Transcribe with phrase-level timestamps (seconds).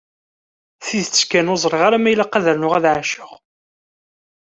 [0.85, 3.29] Tidet kan, ur ẓriɣ ma ilaq ad rnuɣ ad ɛaceɣ.